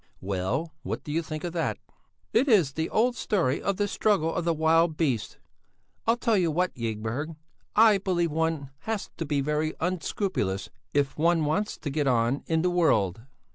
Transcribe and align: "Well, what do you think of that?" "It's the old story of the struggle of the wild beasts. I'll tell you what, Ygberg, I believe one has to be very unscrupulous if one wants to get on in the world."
"Well, 0.21 0.73
what 0.81 1.03
do 1.03 1.11
you 1.11 1.21
think 1.21 1.43
of 1.43 1.53
that?" 1.53 1.77
"It's 2.33 2.71
the 2.71 2.89
old 2.89 3.15
story 3.15 3.61
of 3.61 3.77
the 3.77 3.87
struggle 3.87 4.33
of 4.33 4.45
the 4.45 4.51
wild 4.55 4.97
beasts. 4.97 5.37
I'll 6.07 6.17
tell 6.17 6.39
you 6.39 6.49
what, 6.49 6.73
Ygberg, 6.75 7.35
I 7.75 7.99
believe 7.99 8.31
one 8.31 8.71
has 8.79 9.11
to 9.17 9.27
be 9.27 9.41
very 9.41 9.75
unscrupulous 9.79 10.71
if 10.91 11.19
one 11.19 11.45
wants 11.45 11.77
to 11.77 11.91
get 11.91 12.07
on 12.07 12.41
in 12.47 12.63
the 12.63 12.71
world." 12.71 13.21